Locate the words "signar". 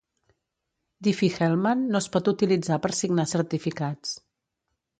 3.03-3.29